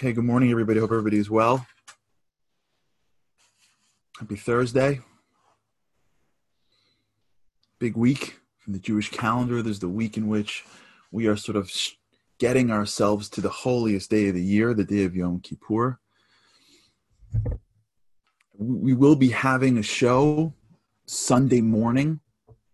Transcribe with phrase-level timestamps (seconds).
[0.00, 0.80] Okay, good morning, everybody.
[0.80, 1.66] Hope everybody is well.
[4.18, 5.00] Happy Thursday.
[7.78, 9.60] Big week from the Jewish calendar.
[9.60, 10.64] There's the week in which
[11.12, 11.70] we are sort of
[12.38, 16.00] getting ourselves to the holiest day of the year, the day of Yom Kippur.
[18.56, 20.54] We will be having a show
[21.04, 22.20] Sunday morning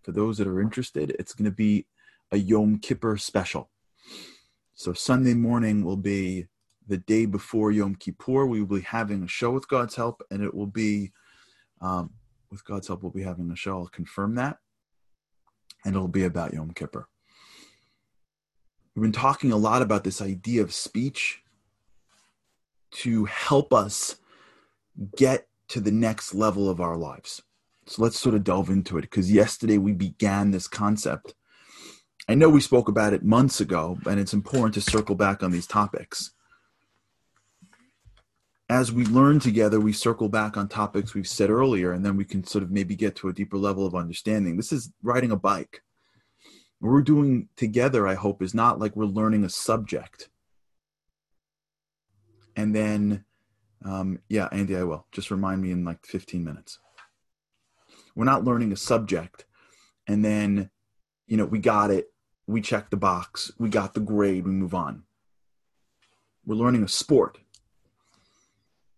[0.04, 1.16] for those that are interested.
[1.18, 1.86] It's going to be
[2.30, 3.68] a Yom Kippur special.
[4.74, 6.46] So Sunday morning will be
[6.86, 8.46] the day before Yom Kippur.
[8.46, 11.12] We will be having a show with God's help, and it will be,
[11.80, 12.10] um,
[12.50, 13.78] with God's help, we'll be having a show.
[13.78, 14.58] I'll confirm that.
[15.84, 17.08] And it'll be about Yom Kippur.
[18.94, 21.42] We've been talking a lot about this idea of speech
[22.92, 24.16] to help us
[25.16, 27.42] get to the next level of our lives.
[27.86, 31.34] So let's sort of delve into it because yesterday we began this concept.
[32.28, 35.52] I know we spoke about it months ago, and it's important to circle back on
[35.52, 36.32] these topics.
[38.68, 42.24] As we learn together, we circle back on topics we've said earlier, and then we
[42.24, 44.56] can sort of maybe get to a deeper level of understanding.
[44.56, 45.82] This is riding a bike
[46.78, 50.28] what we're doing together, I hope, is not like we're learning a subject.
[52.54, 53.24] And then,
[53.84, 55.06] um, yeah, Andy, I will.
[55.12, 56.78] Just remind me in like 15 minutes.
[58.14, 59.46] We're not learning a subject.
[60.06, 60.70] And then,
[61.26, 62.06] you know, we got it.
[62.46, 63.50] We check the box.
[63.58, 64.44] We got the grade.
[64.44, 65.04] We move on.
[66.44, 67.38] We're learning a sport.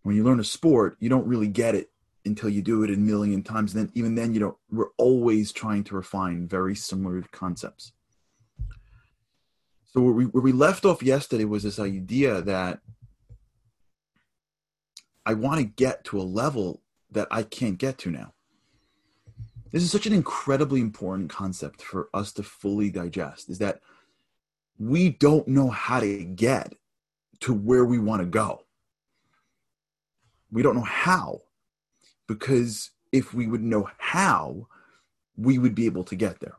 [0.02, 1.90] When you learn a sport, you don't really get it
[2.24, 3.72] until you do it a million times.
[3.72, 7.92] Then even then, you know, we're always trying to refine very similar concepts.
[9.86, 12.80] So where we, where we left off yesterday was this idea that
[15.24, 18.34] I want to get to a level that I can't get to now.
[19.72, 23.80] This is such an incredibly important concept for us to fully digest is that
[24.78, 26.74] we don't know how to get
[27.40, 28.64] to where we want to go.
[30.50, 31.42] We don't know how
[32.26, 34.68] because if we would know how,
[35.36, 36.56] we would be able to get there.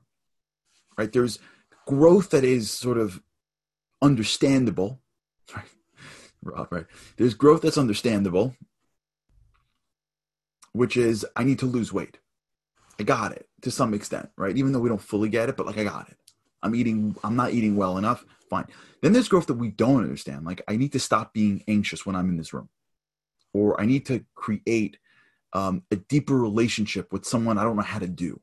[0.97, 1.11] Right?
[1.11, 1.39] There's
[1.85, 3.21] growth that is sort of
[4.01, 4.99] understandable.
[6.41, 6.67] Right?
[6.71, 6.85] right.
[7.17, 8.55] There's growth that's understandable,
[10.71, 12.17] which is I need to lose weight.
[12.97, 14.55] I got it to some extent, right?
[14.55, 16.15] Even though we don't fully get it, but like I got it.
[16.63, 18.23] I'm eating, I'm not eating well enough.
[18.49, 18.67] Fine.
[19.01, 20.45] Then there's growth that we don't understand.
[20.45, 22.69] Like I need to stop being anxious when I'm in this room,
[23.53, 24.97] or I need to create
[25.53, 28.39] um, a deeper relationship with someone I don't know how to do,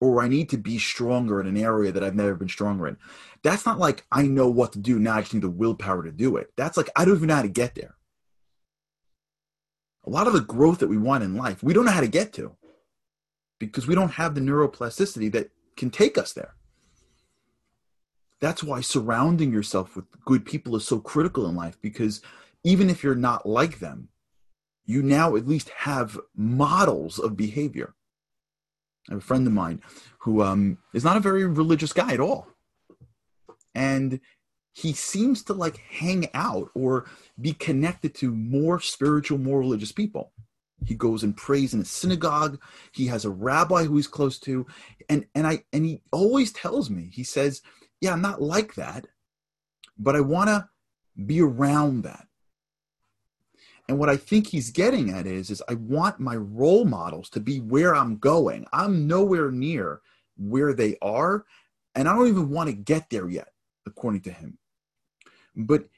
[0.00, 2.96] or I need to be stronger in an area that I've never been stronger in.
[3.42, 5.16] That's not like I know what to do now.
[5.16, 6.52] I just need the willpower to do it.
[6.56, 7.96] That's like I don't even know how to get there.
[10.04, 12.08] A lot of the growth that we want in life, we don't know how to
[12.08, 12.56] get to
[13.58, 16.54] because we don't have the neuroplasticity that can take us there.
[18.40, 22.22] That's why surrounding yourself with good people is so critical in life because
[22.62, 24.08] even if you're not like them,
[24.88, 27.94] you now at least have models of behavior.
[29.08, 29.82] I have a friend of mine
[30.20, 32.48] who um, is not a very religious guy at all.
[33.74, 34.18] And
[34.72, 37.04] he seems to like hang out or
[37.38, 40.32] be connected to more spiritual, more religious people.
[40.86, 42.58] He goes and prays in a synagogue.
[42.92, 44.66] He has a rabbi who he's close to.
[45.10, 47.60] And and I and he always tells me, he says,
[48.00, 49.06] Yeah, I'm not like that,
[49.98, 50.70] but I wanna
[51.26, 52.27] be around that.
[53.88, 57.40] And what I think he's getting at is, is I want my role models to
[57.40, 58.66] be where I'm going.
[58.72, 60.02] I'm nowhere near
[60.36, 61.46] where they are,
[61.94, 63.48] and I don't even want to get there yet,
[63.86, 64.58] according to him.
[65.56, 65.88] But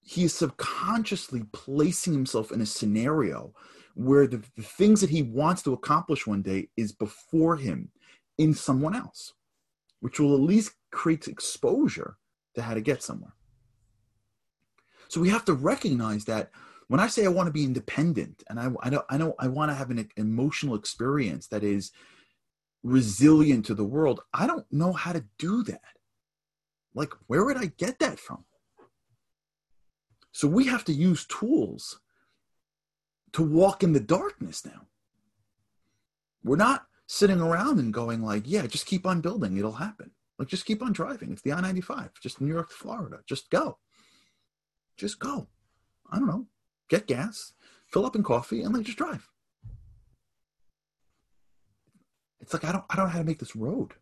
[0.00, 3.52] he is subconsciously placing himself in a scenario
[3.94, 7.90] where the, the things that he wants to accomplish one day is before him
[8.38, 9.34] in someone else,
[10.00, 12.16] which will at least create exposure
[12.54, 13.34] to how to get somewhere.
[15.08, 16.50] So we have to recognize that
[16.88, 19.48] when I say I want to be independent and I, I know I know I
[19.48, 21.90] want to have an emotional experience that is
[22.82, 25.80] resilient to the world, I don't know how to do that.
[26.94, 28.44] Like, where would I get that from?
[30.30, 32.00] So we have to use tools
[33.32, 34.86] to walk in the darkness now.
[36.44, 40.12] We're not sitting around and going like, yeah, just keep on building, it'll happen.
[40.38, 41.32] Like just keep on driving.
[41.32, 43.18] It's the I-95, just New York to Florida.
[43.26, 43.78] Just go.
[44.96, 45.48] Just go.
[46.12, 46.46] I don't know
[46.88, 47.52] get gas,
[47.86, 49.28] fill up in coffee, and like just drive.
[52.40, 53.92] It's like I don't I don't know how to make this road.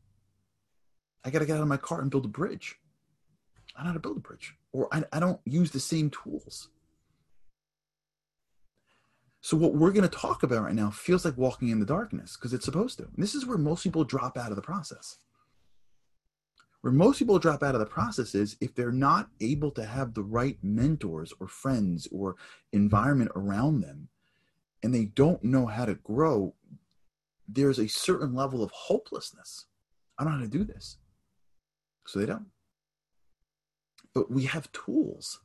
[1.24, 2.76] I got to get out of my car and build a bridge.
[3.74, 6.10] I don't know how to build a bridge, or I, I don't use the same
[6.10, 6.68] tools.
[9.40, 12.54] So what we're to talk about right now feels like walking in the darkness because
[12.54, 13.04] it's supposed to.
[13.04, 15.18] And this is where most people drop out of the process.
[16.84, 20.12] Where most people drop out of the process is if they're not able to have
[20.12, 22.36] the right mentors or friends or
[22.74, 24.10] environment around them
[24.82, 26.52] and they don't know how to grow,
[27.48, 29.64] there's a certain level of hopelessness.
[30.18, 30.98] I don't know how to do this.
[32.06, 32.48] So they don't.
[34.12, 35.40] But we have tools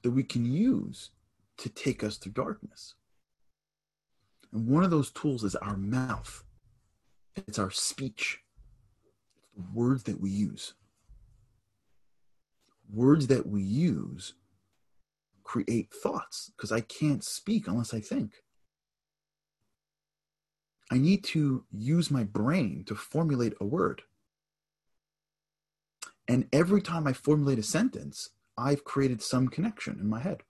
[0.00, 1.10] that we can use
[1.58, 2.94] to take us through darkness.
[4.54, 6.44] And one of those tools is our mouth,
[7.36, 8.41] it's our speech,
[9.74, 10.74] words that we use.
[12.92, 14.34] Words that we use
[15.44, 18.42] create thoughts because I can't speak unless I think.
[20.90, 24.02] I need to use my brain to formulate a word.
[26.28, 30.42] And every time I formulate a sentence, I've created some connection in my head.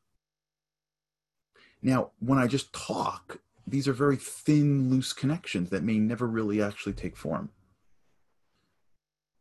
[1.81, 6.63] Now, when I just talk, these are very thin, loose connections that may never really
[6.63, 7.51] actually take form.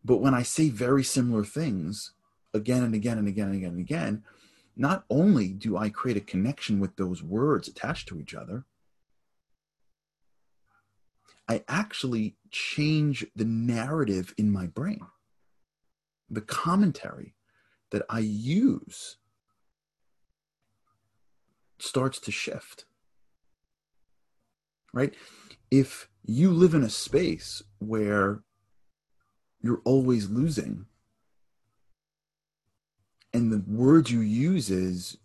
[0.03, 2.13] But when I say very similar things
[2.53, 4.23] again and again and again and again and again,
[4.75, 8.65] not only do I create a connection with those words attached to each other,
[11.47, 15.01] I actually change the narrative in my brain.
[16.29, 17.35] The commentary
[17.91, 19.17] that I use
[21.77, 22.85] starts to shift.
[24.93, 25.13] Right?
[25.69, 28.43] If you live in a space where
[29.61, 30.85] you're always losing,
[33.33, 35.17] and the word you use is,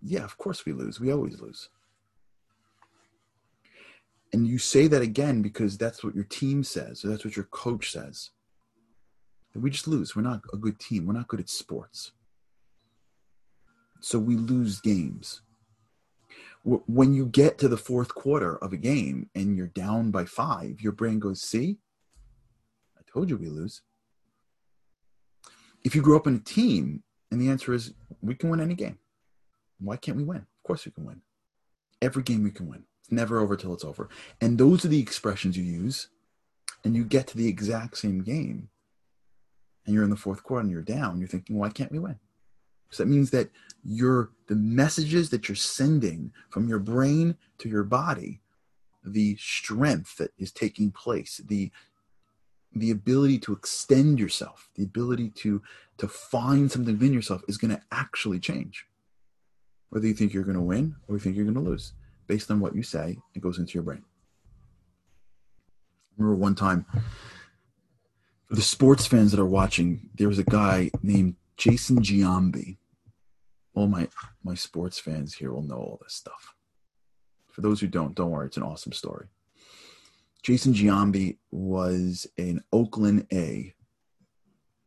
[0.00, 1.00] yeah, of course we lose.
[1.00, 1.68] We always lose.
[4.32, 7.46] And you say that again because that's what your team says or that's what your
[7.46, 8.30] coach says.
[9.54, 10.14] We just lose.
[10.14, 11.06] We're not a good team.
[11.06, 12.12] We're not good at sports.
[14.00, 15.40] So we lose games.
[16.64, 20.80] When you get to the fourth quarter of a game and you're down by five
[20.80, 21.78] your brain goes see
[23.16, 23.82] told you we lose
[25.84, 28.74] if you grew up in a team and the answer is we can win any
[28.74, 28.98] game
[29.80, 31.20] why can't we win of course we can win
[32.02, 34.08] every game we can win it's never over till it's over.
[34.40, 36.08] And those are the expressions you use,
[36.84, 38.68] and you get to the exact same game,
[39.84, 41.20] and you're in the fourth quarter and you're down.
[41.20, 42.18] You're thinking, why can't we win?
[42.90, 43.50] So that means that
[43.84, 48.40] your the messages that you're sending from your brain to your body,
[49.04, 51.70] the strength that is taking place, the
[52.78, 55.62] the ability to extend yourself, the ability to
[55.98, 58.86] to find something within yourself is going to actually change.
[59.88, 61.94] Whether you think you're going to win or you think you're going to lose
[62.26, 64.04] based on what you say, it goes into your brain.
[66.18, 66.84] I remember one time,
[68.46, 72.76] for the sports fans that are watching, there was a guy named Jason Giambi.
[73.74, 74.08] All my
[74.42, 76.54] my sports fans here will know all this stuff.
[77.50, 79.28] For those who don't, don't worry, it's an awesome story.
[80.42, 83.74] Jason Giambi was an Oakland A,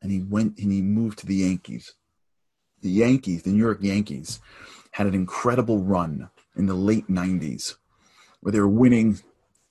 [0.02, 1.94] and he went and he moved to the Yankees.
[2.82, 4.40] The Yankees, the New York Yankees,
[4.92, 7.76] had an incredible run in the late 90s
[8.40, 9.20] where they were winning.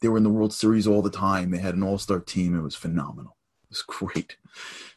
[0.01, 1.51] They were in the World Series all the time.
[1.51, 2.57] They had an all star team.
[2.57, 3.37] It was phenomenal.
[3.65, 4.37] It was great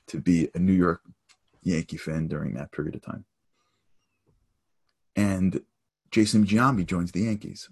[0.08, 1.02] to be a New York
[1.64, 3.26] Yankee fan during that period of time.
[5.16, 5.62] And
[6.12, 7.70] Jason Giambi joins the Yankees.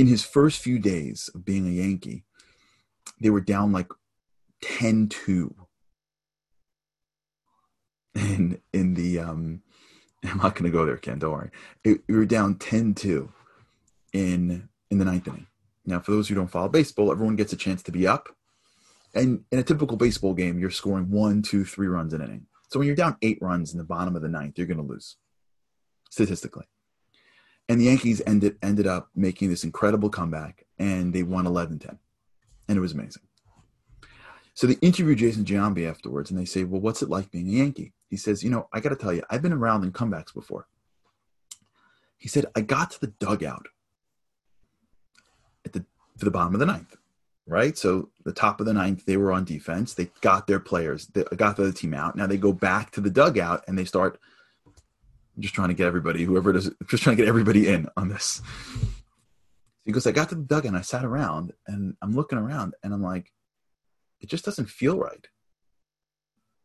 [0.00, 2.24] In his first few days of being a Yankee,
[3.20, 3.88] they were down like
[4.62, 5.54] 10 2.
[8.14, 9.60] And in the um,
[10.24, 11.18] I'm not going to go there, Ken.
[11.18, 11.50] Don't worry.
[11.84, 13.28] It, we were down 10-2
[14.14, 15.48] in in the ninth inning.
[15.84, 18.30] Now, for those who don't follow baseball, everyone gets a chance to be up.
[19.14, 22.46] And in a typical baseball game, you're scoring one, two, three runs an inning.
[22.70, 24.82] So when you're down eight runs in the bottom of the ninth, you're going to
[24.82, 25.16] lose
[26.08, 26.64] statistically.
[27.70, 31.98] And the Yankees ended ended up making this incredible comeback, and they won 11-10,
[32.66, 33.22] and it was amazing.
[34.54, 37.52] So they interview Jason Giambi afterwards, and they say, "Well, what's it like being a
[37.52, 40.34] Yankee?" He says, "You know, I got to tell you, I've been around in comebacks
[40.34, 40.66] before."
[42.18, 43.68] He said, "I got to the dugout
[45.64, 45.84] at the
[46.18, 46.96] to the bottom of the ninth,
[47.46, 47.78] right?
[47.78, 49.94] So the top of the ninth, they were on defense.
[49.94, 52.16] They got their players, they got the team out.
[52.16, 54.18] Now they go back to the dugout and they start
[55.38, 58.08] just trying to get everybody, whoever it is, just trying to get everybody in on
[58.08, 58.42] this."
[59.84, 62.74] He goes, I got to the dugout and I sat around and I'm looking around
[62.82, 63.32] and I'm like,
[64.20, 65.26] it just doesn't feel right.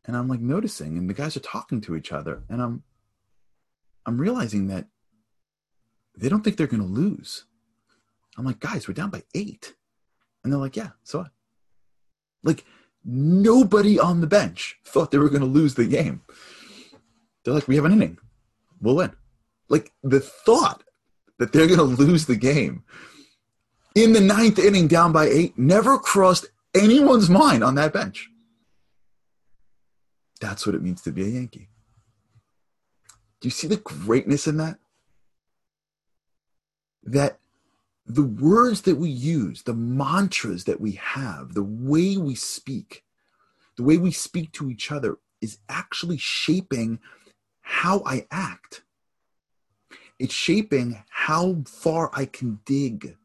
[0.05, 2.83] And I'm like noticing, and the guys are talking to each other, and I'm
[4.05, 4.85] I'm realizing that
[6.15, 7.45] they don't think they're gonna lose.
[8.37, 9.73] I'm like, guys, we're down by eight.
[10.43, 11.31] And they're like, yeah, so what?
[12.43, 12.65] Like
[13.03, 16.21] nobody on the bench thought they were gonna lose the game.
[17.43, 18.19] They're like, we have an inning.
[18.85, 19.13] We'll win.
[19.67, 20.83] Like the thought
[21.39, 22.83] that they're gonna lose the game
[23.95, 28.29] in the ninth inning down by eight never crossed anyone's mind on that bench.
[30.39, 31.69] That's what it means to be a Yankee.
[33.41, 34.77] Do you see the greatness in that?
[37.05, 37.39] That
[38.05, 43.03] the words that we use, the mantras that we have, the way we speak,
[43.77, 46.99] the way we speak to each other is actually shaping
[47.61, 48.64] how I act.
[50.19, 53.17] It's shaping how far I can dig.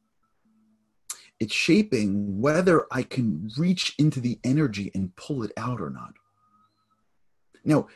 [1.38, 6.14] It's shaping whether I can reach into the energy and pull it out or not.
[7.64, 7.88] Now,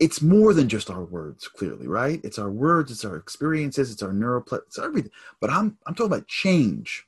[0.00, 2.20] it's more than just our words, clearly, right?
[2.22, 5.10] It's our words, it's our experiences, it's our neural, it's everything.
[5.40, 7.06] But I'm I'm talking about change.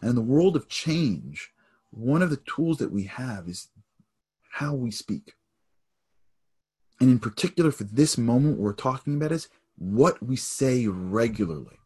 [0.00, 1.50] And in the world of change,
[1.90, 3.68] one of the tools that we have is
[4.50, 5.34] how we speak.
[7.00, 11.78] And in particular, for this moment we're talking about is what we say regularly.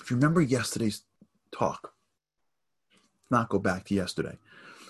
[0.00, 1.02] If you remember yesterday's
[1.52, 1.92] talk,
[3.30, 4.38] not go back to yesterday.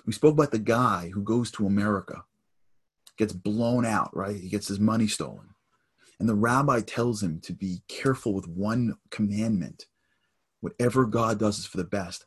[0.05, 2.25] We spoke about the guy who goes to America,
[3.17, 4.37] gets blown out, right?
[4.37, 5.49] He gets his money stolen.
[6.21, 9.87] And the rabbi tells him to be careful with one commandment.
[10.61, 12.25] Whatever God does is for the best.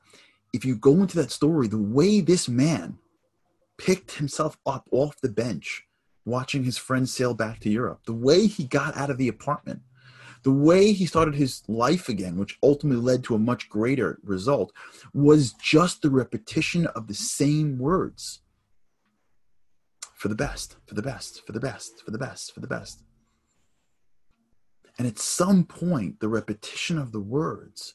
[0.54, 2.98] If you go into that story, the way this man
[3.78, 5.86] picked himself up off the bench,
[6.26, 9.82] watching his friends sail back to Europe, the way he got out of the apartment,
[10.44, 14.72] the way he started his life again, which ultimately led to a much greater result,
[15.14, 18.42] was just the repetition of the same words
[20.16, 23.04] for the best, for the best, for the best, for the best, for the best.
[24.98, 27.94] And at some point, the repetition of the words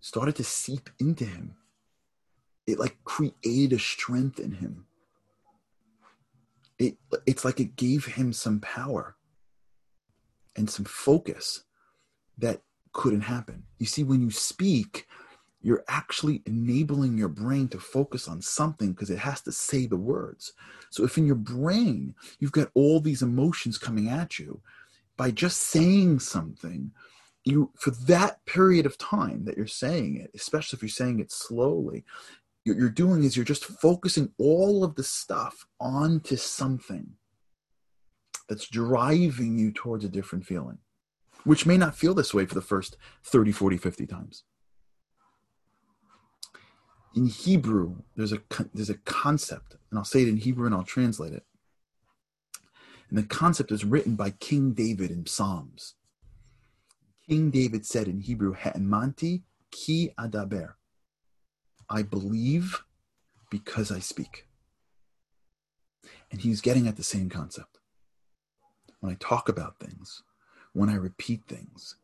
[0.00, 1.56] started to seep into him.
[2.66, 4.86] It like created a strength in him.
[6.80, 6.96] It,
[7.26, 9.16] it's like it gave him some power
[10.56, 11.62] and some focus
[12.38, 13.64] that couldn't happen.
[13.78, 15.06] You see, when you speak,
[15.62, 19.96] you're actually enabling your brain to focus on something because it has to say the
[19.96, 20.54] words.
[20.88, 24.60] So if in your brain you've got all these emotions coming at you,
[25.18, 26.92] by just saying something,
[27.44, 31.30] you for that period of time that you're saying it, especially if you're saying it
[31.30, 32.04] slowly,
[32.64, 37.14] you're doing is you're just focusing all of the stuff onto something
[38.48, 40.78] that's driving you towards a different feeling,
[41.44, 44.44] which may not feel this way for the first 30, 40, 50 times.
[47.14, 48.40] In Hebrew, there's a,
[48.74, 51.44] there's a concept, and I'll say it in Hebrew and I'll translate it.
[53.08, 55.94] And the concept is written by King David in Psalms.
[57.28, 60.74] King David said in Hebrew, Ha'emanti ki adaber.
[61.90, 62.82] I believe
[63.50, 64.46] because I speak.
[66.30, 67.78] And he's getting at the same concept
[69.00, 70.22] when I talk about things,
[70.72, 71.96] when I repeat things,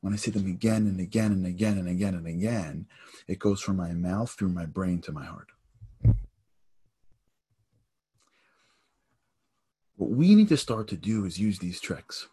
[0.00, 2.86] when I say them again and again and again and again and again,
[3.26, 5.48] it goes from my mouth through my brain to my heart.
[9.96, 12.28] What we need to start to do is use these tricks.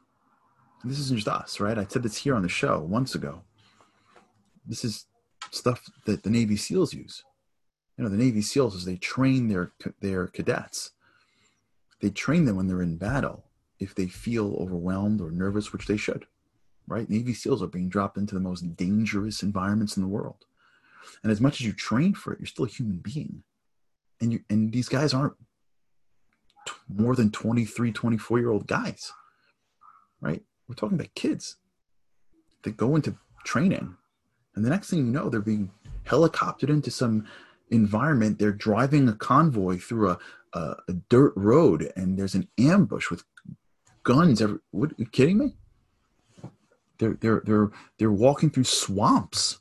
[0.82, 1.78] And this isn't just us, right?
[1.78, 3.42] I said this here on the show once ago.
[4.66, 5.06] This is
[5.52, 7.24] stuff that the Navy SEALs use.
[7.98, 10.92] You know, the Navy SEALs, as they train their their cadets,
[12.02, 13.44] they train them when they're in battle
[13.80, 16.26] if they feel overwhelmed or nervous, which they should,
[16.88, 17.10] right?
[17.10, 20.46] Navy SEALs are being dropped into the most dangerous environments in the world.
[21.24, 23.44] And as much as you train for it, you're still a human being.
[24.22, 25.36] And you and these guys aren't
[26.68, 29.12] t- more than 23, 24 year old guys,
[30.20, 30.42] right?
[30.68, 31.56] We're talking about kids
[32.64, 33.16] that go into
[33.46, 33.96] training.
[34.60, 35.72] And the next thing you know, they're being
[36.06, 37.26] helicoptered into some
[37.70, 38.40] environment.
[38.40, 40.20] They're driving a convoy through a,
[40.52, 43.24] a, a dirt road and there's an ambush with
[44.04, 45.56] guns every what are you kidding me?
[46.98, 49.60] They're they're they're they're walking through swamps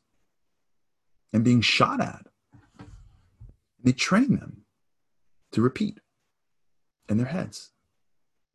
[1.33, 2.27] and being shot at.
[3.81, 4.65] They train them
[5.53, 6.01] to repeat
[7.09, 7.71] in their heads.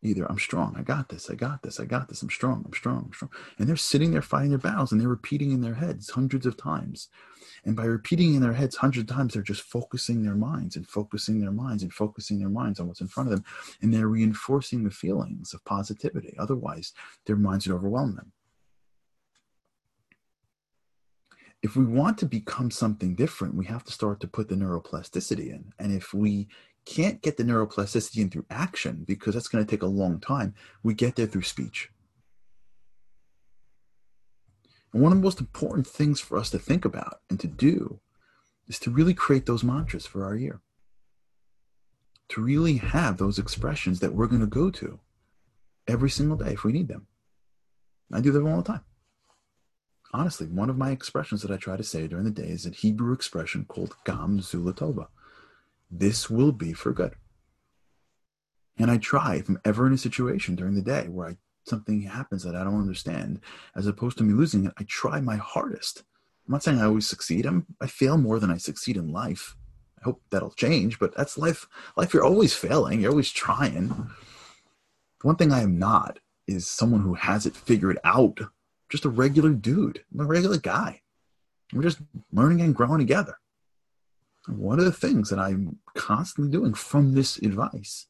[0.06, 2.74] Either I'm strong, I got this, I got this, I got this, I'm strong, I'm
[2.74, 3.32] strong, I'm strong.
[3.58, 6.58] And they're sitting there fighting their battles and they're repeating in their heads hundreds of
[6.58, 7.08] times.
[7.64, 10.86] And by repeating in their heads hundreds of times, they're just focusing their minds and
[10.86, 13.46] focusing their minds and focusing their minds on what's in front of them.
[13.82, 16.36] And they're reinforcing the feelings of positivity.
[16.38, 16.92] Otherwise,
[17.26, 18.34] their minds would overwhelm them.
[21.62, 25.48] If we want to become something different, we have to start to put the neuroplasticity
[25.50, 25.72] in.
[25.80, 26.50] And if we
[26.86, 30.54] can't get the neuroplasticity in through action, because that's going to take a long time,
[30.84, 31.90] we get there through speech.
[34.92, 38.00] And one of the most important things for us to think about and to do
[38.68, 40.62] is to really create those mantras for our year.
[42.30, 45.00] To really have those expressions that we're going to go to
[45.88, 47.08] every single day if we need them.
[48.12, 48.82] I do them all the time.
[50.14, 52.70] Honestly, one of my expressions that I try to say during the day is a
[52.70, 55.08] Hebrew expression called Gam Zu L'Tova.
[55.98, 57.16] This will be for good.
[58.78, 62.02] And I try if I'm ever in a situation during the day where I, something
[62.02, 63.40] happens that I don't understand,
[63.76, 66.04] as opposed to me losing it, I try my hardest.
[66.48, 67.46] I'm not saying I always succeed.
[67.46, 69.56] I'm, I fail more than I succeed in life.
[70.00, 71.68] I hope that'll change, but that's life.
[71.96, 73.02] Life, you're always failing.
[73.02, 73.90] You're always trying.
[73.90, 78.40] The One thing I am not is someone who has it figured out.
[78.90, 80.04] Just a regular dude.
[80.12, 81.02] I'm a regular guy.
[81.72, 82.00] We're just
[82.32, 83.38] learning and growing together.
[84.48, 88.08] One of the things that I'm constantly doing from this advice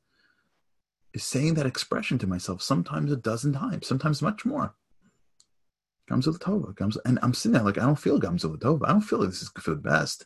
[1.14, 4.74] is saying that expression to myself sometimes a dozen times, sometimes much more.
[6.10, 8.86] Gam Zu L'Tova, Gamza, and I'm sitting there like I don't feel Gam Zu L'Tova.
[8.86, 10.26] I don't feel like this is for the best.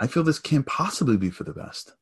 [0.00, 1.94] I feel this can't possibly be for the best.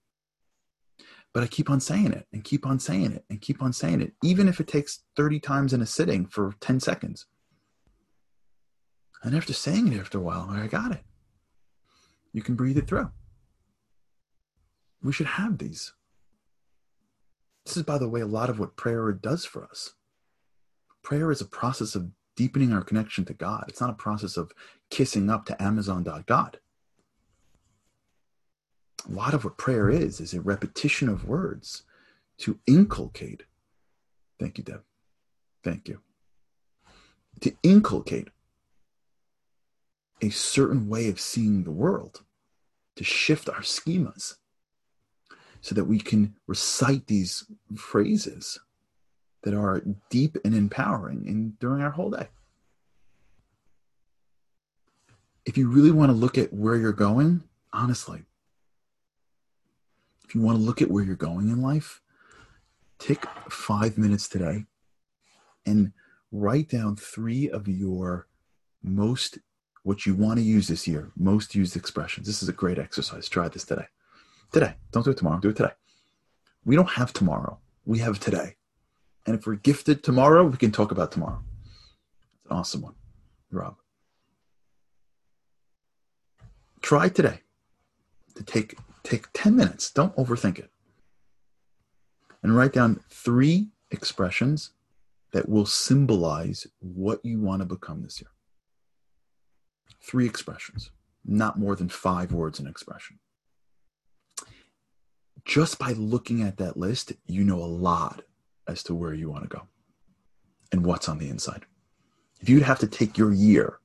[1.32, 4.00] But I keep on saying it and keep on saying it and keep on saying
[4.00, 7.26] it, even if it takes 30 times in a sitting for 10 seconds.
[9.22, 11.02] And after saying it after a while, I got it.
[12.36, 13.10] You can breathe it through.
[15.02, 15.94] We should have these.
[17.64, 19.94] This is, by the way, a lot of what prayer does for us.
[21.02, 23.64] Prayer is a process of deepening our connection to God.
[23.68, 24.52] It's not a process of
[24.90, 26.60] kissing up to Amazon.God.
[29.08, 31.84] A lot of what prayer is, is a repetition of words
[32.40, 33.44] to inculcate.
[34.38, 34.82] Thank you, Deb.
[35.64, 36.00] Thank you.
[37.40, 38.28] To inculcate
[40.20, 42.20] a certain way of seeing the world,
[42.96, 44.36] to shift our schemas
[45.60, 47.44] so that we can recite these
[47.76, 48.58] phrases
[49.42, 52.28] that are deep and empowering in during our whole day.
[55.44, 58.22] If you really want to look at where you're going, honestly,
[60.24, 62.00] if you want to look at where you're going in life,
[62.98, 64.64] take five minutes today
[65.64, 65.92] and
[66.32, 68.26] write down three of your
[68.82, 69.38] most
[69.86, 72.26] what you want to use this year, most used expressions.
[72.26, 73.28] This is a great exercise.
[73.28, 73.86] Try this today.
[74.50, 74.74] Today.
[74.90, 75.38] Don't do it tomorrow.
[75.38, 75.74] Do it today.
[76.64, 77.60] We don't have tomorrow.
[77.84, 78.56] We have today.
[79.26, 81.40] And if we're gifted tomorrow, we can talk about tomorrow.
[82.34, 82.94] It's an awesome one,
[83.52, 83.76] Rob.
[86.82, 87.42] Try today
[88.34, 89.92] to take take 10 minutes.
[89.92, 90.70] Don't overthink it.
[92.42, 94.72] And write down three expressions
[95.30, 98.30] that will symbolize what you want to become this year
[100.06, 100.90] three expressions,
[101.24, 103.18] not more than five words an expression.
[105.44, 108.22] Just by looking at that list, you know a lot
[108.68, 109.62] as to where you want to go
[110.72, 111.66] and what's on the inside.
[112.40, 113.78] If you'd have to take your year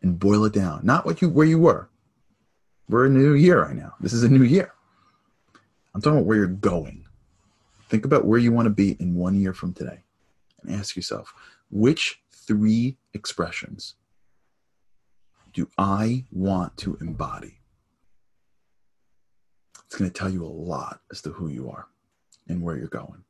[0.00, 1.88] and boil it down, not what you where you were.
[2.88, 3.94] We're a new year right now.
[4.00, 4.72] This is a new year.
[5.94, 7.04] I'm talking about where you're going.
[7.88, 10.00] Think about where you want to be in one year from today
[10.62, 11.32] and ask yourself,
[11.70, 13.94] which three expressions
[15.52, 17.58] do I want to embody?
[19.86, 21.86] It's going to tell you a lot as to who you are
[22.48, 23.24] and where you're going.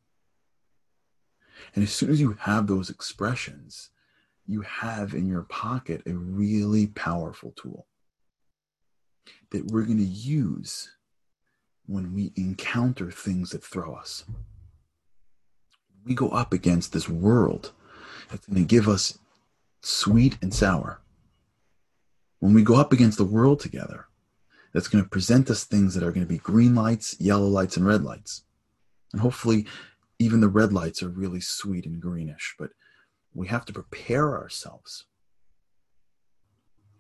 [1.74, 3.90] And as soon as you have those expressions,
[4.46, 7.87] you have in your pocket a really powerful tool
[9.50, 10.90] that we're going to use
[11.87, 14.24] when we encounter things that throw us.
[16.04, 17.72] We go up against this world
[18.30, 19.18] that's going to give us
[19.82, 21.02] sweet and sour
[22.42, 24.07] when we go up against the world together,
[24.74, 27.76] that's going to present us things that are going to be green lights, yellow lights,
[27.76, 28.42] and red lights.
[29.12, 29.64] And hopefully,
[30.18, 32.70] even the red lights are really sweet and greenish, but
[33.33, 35.05] we have to prepare ourselves.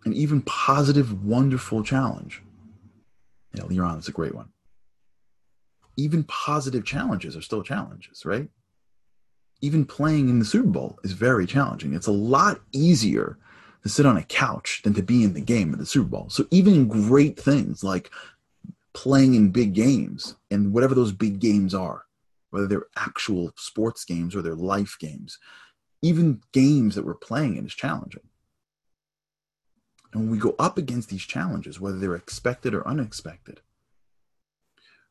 [0.04, 2.40] An even positive, wonderful challenge.
[3.52, 4.50] Yeah, Leon is a great one.
[5.96, 8.48] Even positive challenges are still challenges, right?
[9.60, 11.94] Even playing in the Super Bowl is very challenging.
[11.94, 13.38] It's a lot easier
[13.82, 16.30] to sit on a couch than to be in the game of the Super Bowl.
[16.30, 18.10] So even great things like
[18.94, 22.04] playing in big games and whatever those big games are,
[22.50, 25.38] whether they're actual sports games or they're life games,
[26.00, 28.22] even games that we're playing in is challenging.
[30.12, 33.60] And when we go up against these challenges, whether they're expected or unexpected,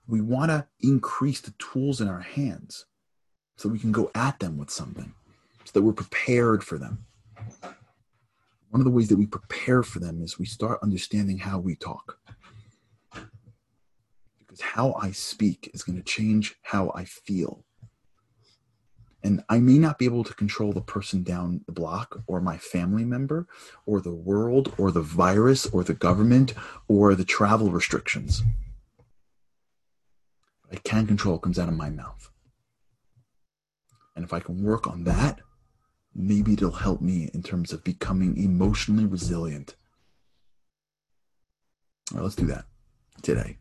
[0.07, 2.85] we want to increase the tools in our hands
[3.57, 5.13] so we can go at them with something,
[5.65, 7.05] so that we're prepared for them
[8.71, 11.75] one of the ways that we prepare for them is we start understanding how we
[11.75, 12.17] talk.
[14.39, 17.65] Because how I speak is going to change how I feel.
[19.23, 22.57] And I may not be able to control the person down the block or my
[22.57, 23.45] family member
[23.85, 26.53] or the world or the virus or the government
[26.87, 28.41] or the travel restrictions.
[30.71, 32.31] I can control what comes out of my mouth.
[34.15, 35.41] And if I can work on that,
[36.15, 39.75] maybe it'll help me in terms of becoming emotionally resilient.
[42.11, 42.65] All right, let's do that
[43.21, 43.57] today.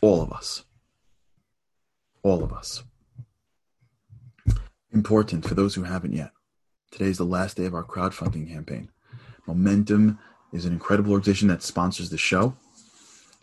[0.00, 0.64] all of us.
[2.22, 2.82] All of us.
[4.92, 6.32] Important for those who haven't yet.
[6.90, 8.90] Today is the last day of our crowdfunding campaign.
[9.46, 10.18] Momentum
[10.52, 12.54] is an incredible organization that sponsors the show.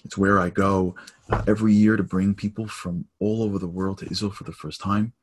[0.04, 0.96] It's where I go
[1.30, 4.52] uh, every year to bring people from all over the world to Israel for the
[4.52, 5.14] first time.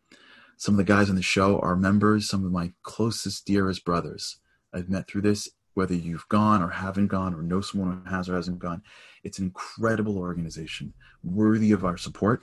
[0.57, 4.38] Some of the guys on the show are members, some of my closest, dearest brothers
[4.73, 8.29] I've met through this, whether you've gone or haven't gone or know someone who has
[8.29, 8.83] or hasn't gone.
[9.23, 12.43] It's an incredible organization, worthy of our support.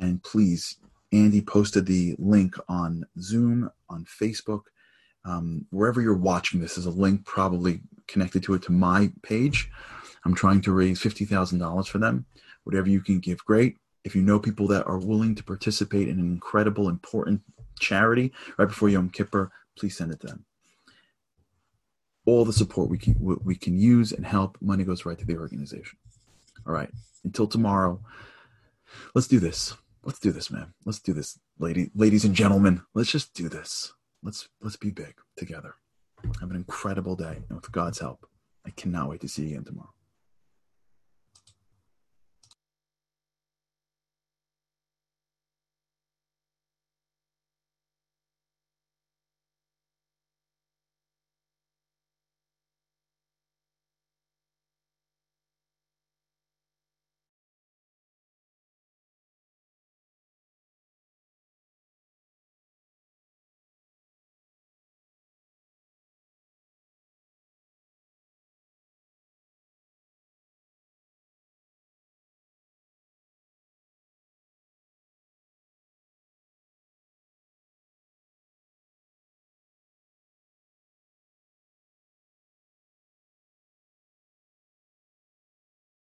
[0.00, 0.76] And please,
[1.12, 4.62] Andy posted the link on Zoom, on Facebook,
[5.24, 9.70] um, wherever you're watching this is a link probably connected to it to my page.
[10.24, 12.26] I'm trying to raise $50,000 for them.
[12.64, 13.76] Whatever you can give, great.
[14.04, 17.40] If you know people that are willing to participate in an incredible, important
[17.80, 20.44] charity right before Yom Kippur, please send it to them.
[22.26, 25.36] All the support we can we can use and help, money goes right to the
[25.36, 25.98] organization.
[26.66, 26.90] All right.
[27.24, 28.00] Until tomorrow,
[29.14, 29.74] let's do this.
[30.04, 30.74] Let's do this, man.
[30.84, 32.82] Let's do this, lady, ladies and gentlemen.
[32.92, 33.92] Let's just do this.
[34.22, 35.76] Let's let's be big together.
[36.40, 38.26] Have an incredible day, and with God's help,
[38.66, 39.93] I cannot wait to see you again tomorrow.